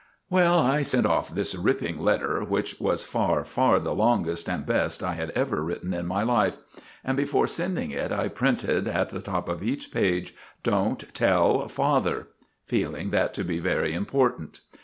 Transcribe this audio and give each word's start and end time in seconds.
Well, 0.31 0.57
I 0.57 0.81
sent 0.81 1.05
off 1.05 1.29
this 1.29 1.53
ripping 1.53 1.99
letter, 1.99 2.43
which 2.43 2.79
was 2.79 3.03
far, 3.03 3.45
far 3.45 3.79
the 3.79 3.93
longest 3.93 4.49
and 4.49 4.65
best 4.65 5.03
I 5.03 5.13
had 5.13 5.29
ever 5.35 5.63
written 5.63 5.93
in 5.93 6.07
my 6.07 6.23
life; 6.23 6.57
and 7.03 7.15
before 7.15 7.45
sending 7.45 7.91
it 7.91 8.11
I 8.11 8.27
printed 8.27 8.87
at 8.87 9.09
the 9.09 9.21
top 9.21 9.47
of 9.47 9.61
each 9.61 9.91
page, 9.91 10.33
"Don't 10.63 11.07
tell 11.13 11.67
father," 11.67 12.29
feeling 12.65 13.11
that 13.11 13.35
to 13.35 13.43
be 13.43 13.59
very 13.59 13.93
important. 13.93 14.61